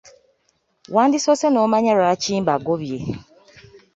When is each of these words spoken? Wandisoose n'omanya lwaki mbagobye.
Wandisoose 0.95 1.47
n'omanya 1.49 1.93
lwaki 1.97 2.31
mbagobye. 2.43 2.97